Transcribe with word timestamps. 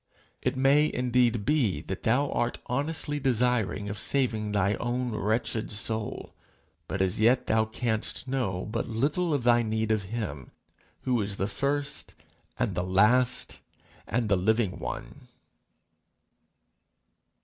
It 0.41 0.57
may 0.57 0.91
indeed 0.91 1.45
be 1.45 1.81
that 1.81 2.01
thou 2.01 2.31
art 2.31 2.57
honestly 2.65 3.19
desirous 3.19 3.87
of 3.87 3.99
saving 3.99 4.51
thy 4.51 4.73
own 4.79 5.11
wretched 5.11 5.69
soul, 5.69 6.33
but 6.87 7.03
as 7.03 7.21
yet 7.21 7.45
thou 7.45 7.65
canst 7.65 8.27
know 8.27 8.65
but 8.71 8.89
little 8.89 9.31
of 9.31 9.43
thy 9.43 9.61
need 9.61 9.91
of 9.91 10.01
him 10.09 10.49
who 11.03 11.21
is 11.21 11.37
the 11.37 11.45
first 11.45 12.15
and 12.57 12.73
the 12.73 12.83
last 12.83 13.59
and 14.07 14.27
the 14.27 14.35
living 14.37 14.79
one. 14.79 15.27